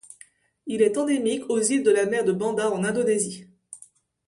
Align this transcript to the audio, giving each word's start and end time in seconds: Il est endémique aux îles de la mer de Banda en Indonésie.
Il 0.65 0.81
est 0.81 0.97
endémique 0.97 1.47
aux 1.47 1.61
îles 1.61 1.83
de 1.83 1.91
la 1.91 2.07
mer 2.07 2.23
de 2.25 2.31
Banda 2.31 2.71
en 2.71 2.83
Indonésie. 2.83 3.45